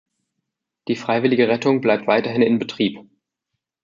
[0.87, 3.07] Die freiwillige Rettung bleibt weiterhin in Betrieb.